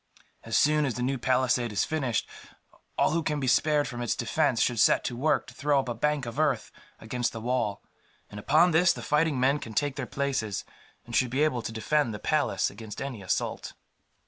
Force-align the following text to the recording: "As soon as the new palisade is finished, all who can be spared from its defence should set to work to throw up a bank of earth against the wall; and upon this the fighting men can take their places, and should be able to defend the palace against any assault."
"As 0.43 0.57
soon 0.57 0.87
as 0.87 0.95
the 0.95 1.03
new 1.03 1.19
palisade 1.19 1.71
is 1.71 1.83
finished, 1.85 2.27
all 2.97 3.11
who 3.11 3.21
can 3.21 3.39
be 3.39 3.45
spared 3.45 3.87
from 3.87 4.01
its 4.01 4.15
defence 4.15 4.59
should 4.59 4.79
set 4.79 5.03
to 5.03 5.15
work 5.15 5.45
to 5.45 5.53
throw 5.53 5.79
up 5.79 5.89
a 5.89 5.93
bank 5.93 6.25
of 6.25 6.39
earth 6.39 6.71
against 6.99 7.33
the 7.33 7.39
wall; 7.39 7.83
and 8.27 8.39
upon 8.39 8.71
this 8.71 8.93
the 8.93 9.03
fighting 9.03 9.39
men 9.39 9.59
can 9.59 9.75
take 9.75 9.97
their 9.97 10.07
places, 10.07 10.65
and 11.05 11.15
should 11.15 11.29
be 11.29 11.43
able 11.43 11.61
to 11.61 11.71
defend 11.71 12.15
the 12.15 12.19
palace 12.19 12.71
against 12.71 12.99
any 12.99 13.21
assault." 13.21 13.73